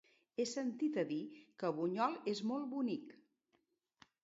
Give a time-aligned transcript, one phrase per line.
[0.37, 1.19] He sentit a dir
[1.63, 3.17] que Bunyol és molt bonic.